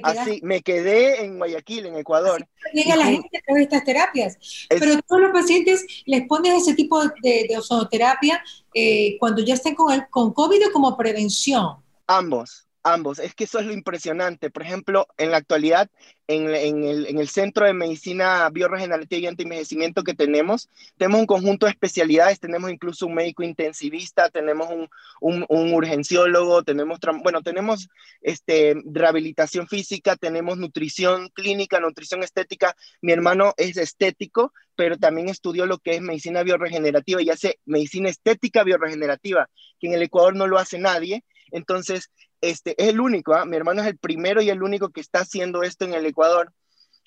Así, 0.03 0.39
me 0.43 0.61
quedé 0.61 1.23
en 1.23 1.37
Guayaquil, 1.37 1.87
en 1.87 1.95
Ecuador. 1.97 2.47
llega 2.73 2.95
la 2.95 3.05
gente 3.05 3.37
a 3.37 3.41
través 3.41 3.59
de 3.59 3.63
estas 3.63 3.83
terapias. 3.83 4.67
Pero 4.69 5.01
todos 5.01 5.21
los 5.21 5.31
pacientes 5.31 5.85
les 6.05 6.25
pones 6.27 6.61
ese 6.61 6.75
tipo 6.75 7.03
de, 7.03 7.45
de 7.49 7.57
ozonoterapia 7.57 8.41
eh, 8.73 9.17
cuando 9.19 9.41
ya 9.41 9.55
estén 9.55 9.75
con, 9.75 9.91
el, 9.91 10.07
con 10.09 10.33
COVID 10.33 10.67
o 10.67 10.71
como 10.71 10.95
prevención. 10.95 11.77
Ambos, 12.07 12.67
ambos. 12.83 13.19
Es 13.19 13.35
que 13.35 13.45
eso 13.45 13.59
es 13.59 13.65
lo 13.65 13.73
impresionante. 13.73 14.49
Por 14.49 14.63
ejemplo, 14.63 15.07
en 15.17 15.31
la 15.31 15.37
actualidad, 15.37 15.89
en, 16.27 16.49
el, 16.83 17.27
Centro 17.27 17.65
de 17.65 17.73
Medicina 17.73 18.49
Biorregenerativa 18.49 19.21
y 19.21 19.27
Antienvejecimiento 19.27 20.03
que 20.03 20.13
tenemos, 20.13 20.69
tenemos 20.97 21.21
un 21.21 21.25
conjunto 21.25 21.65
de 21.65 21.71
especialidades, 21.71 22.39
tenemos 22.39 22.71
incluso 22.71 23.05
un 23.07 23.15
médico 23.15 23.43
intensivista, 23.43 24.29
tenemos 24.29 24.69
un, 25.19 25.45
urgenciólogo, 25.49 26.63
tenemos, 26.63 26.99
bueno, 27.23 27.41
tenemos 27.41 27.89
este, 28.21 28.75
rehabilitación 28.85 29.67
física, 29.67 30.15
tenemos 30.15 30.57
nutrición 30.57 31.29
clínica, 31.29 31.79
nutrición 31.79 32.23
estética. 32.23 32.75
Mi 33.01 33.11
hermano 33.11 33.53
es 33.57 33.77
estético, 33.77 34.53
pero 34.75 34.97
también 34.97 35.29
estudió 35.29 35.65
lo 35.65 35.79
que 35.79 35.95
es 35.95 36.01
medicina 36.01 36.43
biorregenerativa 36.43 37.21
y 37.21 37.29
hace 37.29 37.59
medicina 37.65 38.09
estética 38.09 38.63
biorregenerativa, 38.63 39.49
que 39.79 39.87
en 39.87 39.93
el 39.93 40.03
Ecuador 40.03 40.35
no 40.35 40.47
lo 40.47 40.57
hace 40.57 40.79
nadie. 40.79 41.23
Entonces, 41.51 42.09
este, 42.41 42.81
es 42.81 42.89
el 42.89 42.99
único, 42.99 43.33
¿ah? 43.33 43.45
mi 43.45 43.55
hermano 43.55 43.81
es 43.81 43.87
el 43.87 43.97
primero 43.97 44.41
y 44.41 44.49
el 44.49 44.63
único 44.63 44.89
que 44.89 45.01
está 45.01 45.19
haciendo 45.19 45.63
esto 45.63 45.85
en 45.85 45.93
el 45.93 46.05
Ecuador. 46.05 46.53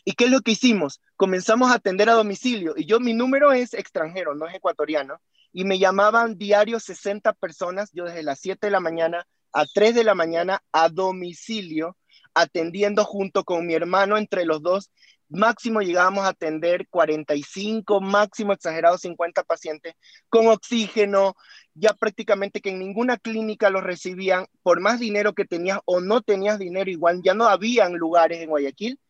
¿Y 0.04 0.12
qué 0.12 0.26
es 0.26 0.30
lo 0.30 0.40
que 0.40 0.52
hicimos? 0.52 1.00
Comenzamos 1.16 1.70
a 1.70 1.76
atender 1.76 2.08
a 2.10 2.14
domicilio 2.14 2.74
y 2.76 2.86
yo 2.86 3.00
mi 3.00 3.14
número 3.14 3.52
es 3.52 3.74
extranjero, 3.74 4.34
no 4.34 4.46
es 4.46 4.54
ecuatoriano, 4.54 5.20
y 5.52 5.64
me 5.64 5.78
llamaban 5.78 6.36
diario 6.36 6.80
60 6.80 7.32
personas, 7.34 7.90
yo 7.92 8.04
desde 8.04 8.22
las 8.22 8.40
7 8.40 8.66
de 8.66 8.70
la 8.70 8.80
mañana 8.80 9.26
a 9.52 9.64
3 9.66 9.94
de 9.94 10.04
la 10.04 10.14
mañana 10.14 10.62
a 10.72 10.88
domicilio, 10.88 11.96
atendiendo 12.34 13.04
junto 13.04 13.44
con 13.44 13.66
mi 13.66 13.74
hermano 13.74 14.18
entre 14.18 14.44
los 14.44 14.60
dos. 14.62 14.90
Máximo 15.28 15.80
llegábamos 15.80 16.24
a 16.24 16.28
atender 16.28 16.86
45, 16.88 18.00
máximo 18.00 18.52
exagerado 18.52 18.98
50 18.98 19.42
pacientes 19.44 19.94
con 20.28 20.46
oxígeno, 20.48 21.34
ya 21.74 21.94
prácticamente 21.94 22.60
que 22.60 22.70
en 22.70 22.78
ninguna 22.78 23.16
clínica 23.16 23.70
los 23.70 23.82
recibían, 23.82 24.46
por 24.62 24.80
más 24.80 25.00
dinero 25.00 25.32
que 25.32 25.44
tenías 25.44 25.80
o 25.86 26.00
no 26.00 26.22
tenías 26.22 26.58
dinero, 26.58 26.90
igual 26.90 27.22
ya 27.22 27.34
no 27.34 27.48
habían 27.48 27.94
lugares 27.94 28.40
en 28.40 28.50
Guayaquil 28.50 29.00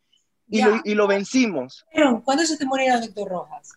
y, 0.49 0.62
lo, 0.62 0.80
y 0.85 0.94
lo, 0.94 1.06
vencimos. 1.06 1.85
Pero, 1.92 2.23
¿cuándo 2.23 2.44
se 2.44 2.56
te 2.56 2.64
murieron, 2.64 3.00
doctor 3.00 3.28
Rojas? 3.28 3.73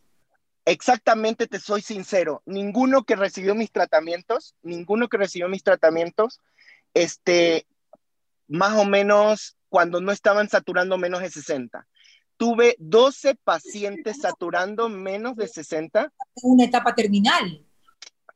Exactamente, 0.66 1.48
te 1.48 1.60
soy 1.60 1.82
sincero, 1.82 2.44
ninguno 2.46 3.04
que 3.04 3.16
recibió 3.16 3.56
mis 3.56 3.72
tratamientos, 3.72 4.54
ninguno 4.62 5.08
que 5.08 5.18
recibió 5.18 5.48
mis 5.48 5.64
tratamientos, 5.64 6.42
este, 6.94 7.66
más 8.48 8.78
o 8.78 8.86
menos 8.86 9.56
cuando 9.70 10.02
no 10.02 10.12
estaban 10.12 10.50
saturando 10.50 10.98
menos 10.98 11.22
de 11.22 11.30
60. 11.30 11.88
Tuve 12.38 12.76
12 12.80 13.36
pacientes 13.36 14.22
saturando 14.22 14.90
menos 14.90 15.36
de 15.36 15.48
60. 15.48 16.14
Una 16.44 16.64
etapa 16.64 16.94
terminal 16.96 17.68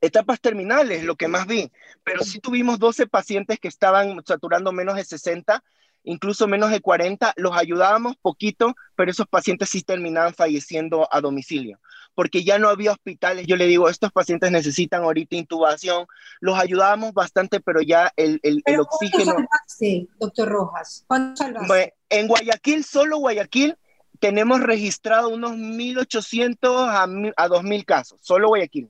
etapas 0.02 0.42
terminales, 0.42 1.04
lo 1.04 1.16
que 1.16 1.28
más 1.28 1.46
vi, 1.46 1.72
pero 2.04 2.24
sí 2.24 2.40
tuvimos 2.40 2.80
12 2.80 3.08
pacientes 3.08 3.60
que 3.60 3.68
estaban 3.68 4.20
saturando 4.26 4.72
menos 4.72 4.96
de 4.96 5.06
60, 5.06 5.64
incluso 6.04 6.48
menos 6.48 6.72
de 6.72 6.82
40, 6.82 7.34
los 7.38 7.56
ayudábamos 7.56 8.18
poquito, 8.18 8.74
pero 8.96 9.12
esos 9.12 9.28
pacientes 9.28 9.70
sí 9.70 9.84
terminaban 9.84 10.34
falleciendo 10.34 11.08
a 11.12 11.22
domicilio, 11.22 11.80
porque 12.16 12.44
ya 12.44 12.58
no 12.58 12.70
había 12.70 12.92
hospitales. 12.92 13.46
Yo 13.46 13.56
le 13.56 13.68
digo, 13.68 13.88
estos 13.88 14.12
pacientes 14.12 14.52
necesitan 14.52 15.04
ahorita 15.04 15.36
intubación, 15.36 16.08
los 16.40 16.58
ayudábamos 16.58 17.14
bastante, 17.14 17.60
pero 17.60 17.82
ya 17.82 18.12
el, 18.16 18.40
el, 18.42 18.64
el 18.66 18.80
oxígeno... 18.80 19.34
Salvaste, 19.34 20.08
doctor 20.20 20.50
Rojas? 20.50 21.06
¿Cuánto 21.08 21.44
salvaste? 21.44 21.94
en 22.10 22.28
Guayaquil, 22.28 22.84
solo 22.84 23.20
Guayaquil, 23.20 23.78
tenemos 24.22 24.62
registrado 24.62 25.30
unos 25.30 25.54
1.800 25.54 26.88
a, 26.88 27.04
a 27.04 27.50
2.000 27.50 27.86
casos, 27.86 28.20
solo 28.22 28.50
Guayaquil. 28.50 28.90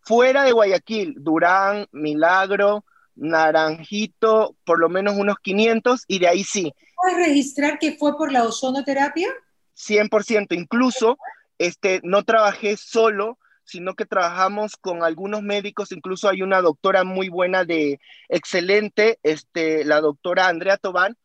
Fuera 0.00 0.42
de 0.42 0.50
Guayaquil, 0.50 1.14
Durán, 1.18 1.86
Milagro, 1.92 2.84
Naranjito, 3.14 4.56
por 4.64 4.80
lo 4.80 4.88
menos 4.88 5.14
unos 5.16 5.36
500 5.38 6.04
y 6.08 6.18
de 6.18 6.28
ahí 6.28 6.42
sí. 6.42 6.72
¿Puedes 6.96 7.28
registrar 7.28 7.78
que 7.78 7.96
fue 7.96 8.16
por 8.16 8.32
la 8.32 8.42
ozonoterapia? 8.42 9.28
100%, 9.76 10.48
incluso 10.56 11.16
este, 11.58 12.00
no 12.02 12.24
trabajé 12.24 12.76
solo, 12.76 13.38
sino 13.62 13.94
que 13.94 14.04
trabajamos 14.04 14.76
con 14.76 15.04
algunos 15.04 15.42
médicos, 15.42 15.92
incluso 15.92 16.28
hay 16.28 16.42
una 16.42 16.60
doctora 16.60 17.04
muy 17.04 17.28
buena 17.28 17.64
de 17.64 18.00
excelente, 18.28 19.20
este, 19.22 19.84
la 19.84 20.00
doctora 20.00 20.48
Andrea 20.48 20.76
Tobán, 20.76 21.16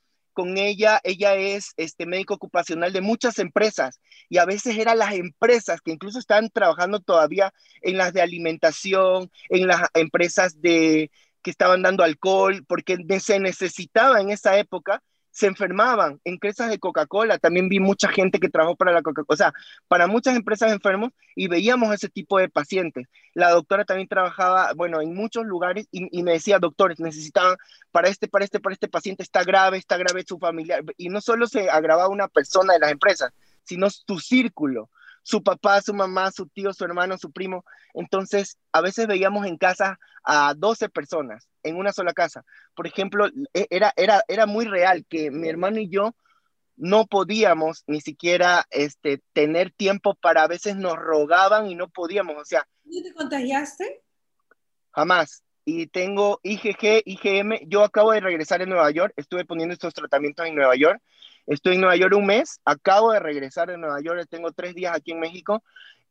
con 0.41 0.57
ella, 0.57 0.99
ella 1.03 1.35
es 1.35 1.73
este 1.77 2.07
médico 2.07 2.33
ocupacional 2.33 2.91
de 2.91 3.01
muchas 3.01 3.37
empresas 3.37 4.01
y 4.27 4.39
a 4.39 4.45
veces 4.45 4.75
eran 4.75 4.97
las 4.97 5.13
empresas 5.13 5.81
que 5.81 5.91
incluso 5.91 6.17
están 6.17 6.49
trabajando 6.49 6.99
todavía 6.99 7.53
en 7.83 7.97
las 7.97 8.11
de 8.11 8.23
alimentación, 8.23 9.29
en 9.49 9.67
las 9.67 9.81
empresas 9.93 10.59
de 10.59 11.11
que 11.43 11.51
estaban 11.51 11.83
dando 11.83 12.03
alcohol, 12.03 12.65
porque 12.67 12.97
se 13.19 13.39
necesitaba 13.39 14.19
en 14.19 14.31
esa 14.31 14.57
época 14.57 15.03
se 15.31 15.47
enfermaban. 15.47 16.19
En 16.23 16.33
empresas 16.33 16.69
de 16.69 16.79
Coca-Cola 16.79 17.37
también 17.39 17.69
vi 17.69 17.79
mucha 17.79 18.09
gente 18.09 18.39
que 18.39 18.49
trabajó 18.49 18.75
para 18.75 18.91
la 18.91 19.01
Coca-Cola, 19.01 19.33
o 19.33 19.37
sea, 19.37 19.53
para 19.87 20.07
muchas 20.07 20.35
empresas 20.35 20.71
enfermos 20.71 21.11
y 21.35 21.47
veíamos 21.47 21.93
ese 21.93 22.09
tipo 22.09 22.37
de 22.37 22.49
pacientes. 22.49 23.07
La 23.33 23.51
doctora 23.51 23.85
también 23.85 24.07
trabajaba, 24.07 24.73
bueno, 24.75 25.01
en 25.01 25.15
muchos 25.15 25.45
lugares 25.45 25.87
y, 25.91 26.23
me 26.23 26.33
decía, 26.33 26.59
doctores, 26.59 26.99
necesitaban 26.99 27.55
para 27.91 28.09
este, 28.09 28.27
para 28.27 28.45
este, 28.45 28.59
para 28.59 28.73
este 28.73 28.87
paciente, 28.87 29.23
está 29.23 29.43
grave, 29.43 29.77
está 29.77 29.97
grave 29.97 30.23
su 30.27 30.37
familia. 30.37 30.81
Y 30.97 31.09
no 31.09 31.21
solo 31.21 31.47
se 31.47 31.69
agravaba 31.69 32.09
una 32.09 32.27
persona 32.27 32.73
de 32.73 32.79
las 32.79 32.91
empresas, 32.91 33.31
sino 33.63 33.87
tu 34.05 34.19
círculo 34.19 34.89
su 35.23 35.43
papá, 35.43 35.81
su 35.81 35.93
mamá, 35.93 36.31
su 36.31 36.47
tío, 36.47 36.73
su 36.73 36.83
hermano, 36.83 37.17
su 37.17 37.31
primo. 37.31 37.63
Entonces, 37.93 38.57
a 38.71 38.81
veces 38.81 39.07
veíamos 39.07 39.45
en 39.45 39.57
casa 39.57 39.99
a 40.23 40.53
12 40.55 40.89
personas 40.89 41.47
en 41.63 41.77
una 41.77 41.91
sola 41.91 42.13
casa. 42.13 42.43
Por 42.75 42.87
ejemplo, 42.87 43.27
e, 43.53 43.67
era, 43.69 43.93
era, 43.95 44.23
era 44.27 44.45
muy 44.45 44.65
real 44.65 45.05
que 45.07 45.31
mi 45.31 45.49
hermano 45.49 45.79
y 45.79 45.89
yo 45.89 46.15
no 46.75 47.05
podíamos 47.05 47.83
ni 47.85 48.01
siquiera 48.01 48.65
este, 48.71 49.21
tener 49.33 49.71
tiempo 49.71 50.15
para, 50.15 50.43
a 50.43 50.47
veces 50.47 50.75
nos 50.75 50.95
rogaban 50.95 51.67
y 51.67 51.75
no 51.75 51.89
podíamos, 51.89 52.37
o 52.37 52.45
sea. 52.45 52.67
¿No 52.85 53.03
te 53.03 53.13
contagiaste? 53.13 54.01
Jamás. 54.91 55.43
Y 55.63 55.87
tengo 55.87 56.39
IgG, 56.41 57.03
IgM. 57.05 57.59
Yo 57.67 57.83
acabo 57.83 58.11
de 58.13 58.19
regresar 58.19 58.63
en 58.63 58.69
Nueva 58.69 58.89
York, 58.89 59.13
estuve 59.15 59.45
poniendo 59.45 59.73
estos 59.73 59.93
tratamientos 59.93 60.47
en 60.47 60.55
Nueva 60.55 60.75
York 60.75 60.99
Estoy 61.47 61.75
en 61.75 61.81
Nueva 61.81 61.95
York 61.95 62.15
un 62.15 62.25
mes, 62.25 62.59
acabo 62.65 63.11
de 63.11 63.19
regresar 63.19 63.69
de 63.69 63.77
Nueva 63.77 64.01
York, 64.01 64.27
tengo 64.29 64.51
tres 64.51 64.75
días 64.75 64.95
aquí 64.95 65.11
en 65.11 65.19
México 65.19 65.63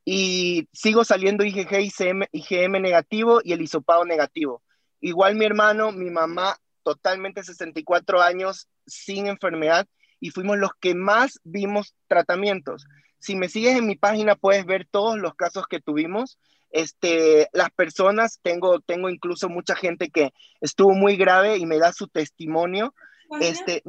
y 0.04 0.68
sigo 0.72 1.04
saliendo 1.04 1.44
IgG, 1.44 1.80
IgM, 1.80 2.26
IgM 2.32 2.80
negativo 2.80 3.40
y 3.44 3.52
el 3.52 3.60
hisopado 3.60 4.04
negativo. 4.04 4.62
Igual 5.00 5.36
mi 5.36 5.44
hermano, 5.44 5.92
mi 5.92 6.10
mamá, 6.10 6.56
totalmente 6.82 7.42
64 7.42 8.20
años, 8.20 8.68
sin 8.86 9.26
enfermedad 9.26 9.86
y 10.20 10.30
fuimos 10.30 10.58
los 10.58 10.70
que 10.80 10.94
más 10.94 11.40
vimos 11.44 11.94
tratamientos. 12.06 12.86
Si 13.18 13.36
me 13.36 13.48
sigues 13.48 13.76
en 13.76 13.86
mi 13.86 13.96
página 13.96 14.36
puedes 14.36 14.64
ver 14.66 14.86
todos 14.90 15.18
los 15.18 15.34
casos 15.34 15.66
que 15.68 15.80
tuvimos. 15.80 16.38
Este, 16.70 17.48
las 17.52 17.70
personas, 17.70 18.38
tengo, 18.42 18.80
tengo 18.80 19.08
incluso 19.08 19.48
mucha 19.48 19.74
gente 19.74 20.10
que 20.10 20.32
estuvo 20.60 20.92
muy 20.92 21.16
grave 21.16 21.56
y 21.56 21.66
me 21.66 21.78
da 21.78 21.92
su 21.92 22.06
testimonio. 22.08 22.94
Este, 23.40 23.82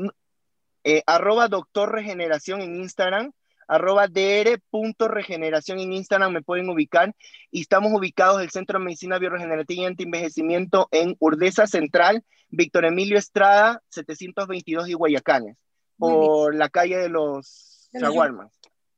eh, 0.83 1.03
arroba 1.05 1.47
doctor 1.47 1.91
regeneración 1.91 2.61
en 2.61 2.75
Instagram, 2.75 3.31
arroba 3.67 4.07
dr.regeneración 4.07 5.79
en 5.79 5.93
Instagram 5.93 6.33
me 6.33 6.41
pueden 6.41 6.69
ubicar 6.69 7.15
y 7.51 7.61
estamos 7.61 7.93
ubicados 7.93 8.41
el 8.41 8.49
Centro 8.49 8.79
de 8.79 8.85
Medicina 8.85 9.19
Bioregenerativa 9.19 9.83
y 9.83 9.85
Antienvejecimiento 9.85 10.87
en 10.91 11.15
Urdesa 11.19 11.67
Central, 11.67 12.23
Víctor 12.49 12.85
Emilio 12.85 13.17
Estrada, 13.17 13.81
722 13.89 14.89
y 14.89 14.93
Guayacanes, 14.93 15.57
por 15.97 16.55
la 16.55 16.69
calle 16.69 16.97
de 16.97 17.09
los 17.09 17.89
shawarmas. 17.93 18.51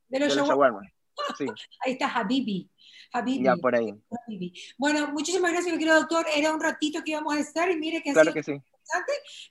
De 0.08 0.20
los, 0.20 0.34
shawarmas. 0.34 0.90
Sí. 1.38 1.46
Ahí 1.84 1.92
está 1.92 2.08
Habibi. 2.08 2.70
Habibi. 3.12 3.44
Ya, 3.44 3.56
por 3.56 3.76
ahí. 3.76 3.94
Bueno, 4.76 5.12
muchísimas 5.12 5.52
gracias, 5.52 5.72
mi 5.72 5.78
querido 5.78 6.00
doctor. 6.00 6.26
Era 6.34 6.52
un 6.52 6.60
ratito 6.60 7.00
que 7.04 7.12
íbamos 7.12 7.36
a 7.36 7.38
estar 7.38 7.70
y 7.70 7.76
mire 7.76 8.02
que 8.02 8.12
claro 8.12 8.32
que 8.32 8.42
sí 8.42 8.60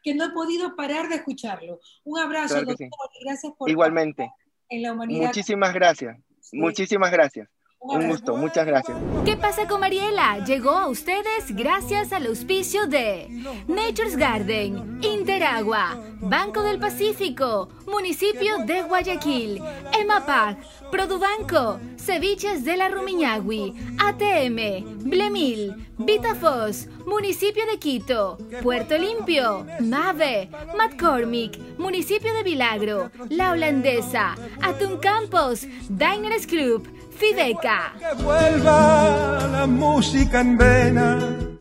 que 0.04 0.16
no 0.16 0.26
he 0.26 0.30
podido 0.32 0.76
parar 0.76 1.10
de 1.10 1.16
escucharlo. 1.16 1.80
Un 2.04 2.20
abrazo, 2.20 2.64
doctor, 2.64 2.90
gracias 3.24 3.54
por 3.58 3.70
Igualmente. 3.70 4.30
en 4.70 4.82
la 4.82 4.94
humanidad. 4.94 5.28
Muchísimas 5.28 5.74
gracias. 5.74 6.18
Muchísimas 6.52 7.12
gracias. 7.12 7.48
Un 7.84 8.08
gusto, 8.08 8.38
muchas 8.38 8.66
gracias. 8.66 8.98
¿Qué 9.26 9.36
pasa 9.36 9.68
con 9.68 9.82
Mariela? 9.82 10.44
Llegó 10.46 10.72
a 10.72 10.88
ustedes 10.88 11.54
gracias 11.54 12.14
al 12.14 12.28
auspicio 12.28 12.88
de 12.88 13.28
Nature's 13.68 14.16
Garden, 14.16 15.00
Interagua, 15.02 16.02
Banco 16.22 16.64
del 16.64 16.80
Pacífico, 16.80 17.68
Municipio 17.86 18.60
de 18.66 18.84
Guayaquil, 18.84 19.62
EMAPAC, 20.00 20.58
Produbanco, 20.92 21.80
Ceviches 21.98 22.64
de 22.64 22.78
la 22.78 22.88
Rumiñahui, 22.88 23.74
ATM, 24.00 25.10
Blemil, 25.10 25.88
Vitafos, 25.98 26.88
Municipio 27.06 27.66
de 27.66 27.80
Quito, 27.80 28.38
Puerto 28.62 28.98
Limpio, 28.98 29.66
Mave, 29.82 30.50
McCormick, 30.78 31.60
Municipio 31.78 32.34
de 32.34 32.44
Vilagro, 32.44 33.12
La 33.30 33.52
Holandesa, 33.52 34.36
Atún 34.62 34.98
Campos, 35.00 35.68
Diners 35.90 36.48
Club, 36.48 36.88
Fideca. 37.24 37.94
Que 38.00 38.22
vuelva 38.22 39.48
la 39.50 39.66
música 39.66 40.42
en 40.42 40.58
vena 40.58 41.53